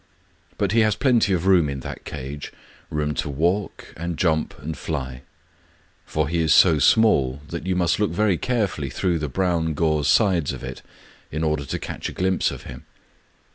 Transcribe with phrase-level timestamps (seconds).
[0.57, 2.51] But he has plenty of room in that cage,—
[2.89, 5.21] room to walk, and jump, and fly;
[6.07, 10.07] for he is so small that you must look very carefully through the brown gauze
[10.07, 10.81] sides of it
[11.31, 12.83] in order to catch a glimpse of him.